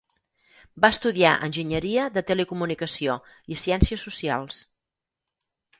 [0.85, 3.21] Va estudiar Enginyeria de Telecomunicació
[3.57, 4.67] i Ciències Socials.